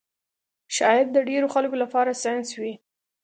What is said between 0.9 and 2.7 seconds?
د ډېرو خلکو لپاره ساینس